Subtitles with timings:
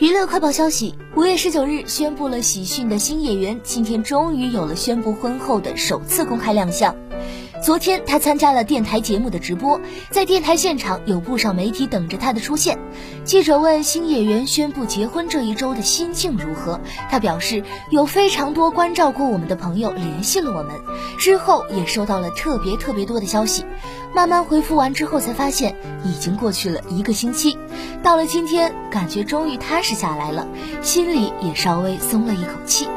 [0.00, 6.94] 娱乐快报消息：五月十九日宣布了喜讯的新演员，今天终于有了宣布婚后的首次公开亮相。
[7.60, 12.78] 昨天，他参加了电台节目的直播，在电台现场有不少媒体等着他的出现。
[13.24, 20.74] 记者问新演员宣布结婚这一周的心境如何，他表示有非常多关照过我们的朋友联系了我们，
[21.18, 23.64] 之后也收到了特别特别多的消息。
[24.14, 27.58] 慢慢回复完之后，才发现已经过去了一个星期。
[28.02, 30.46] 到了今天，感觉终于踏实下来了，
[30.80, 32.88] 心里也稍微松了一口气。